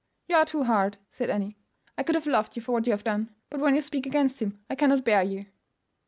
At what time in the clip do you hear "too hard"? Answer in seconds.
0.47-0.97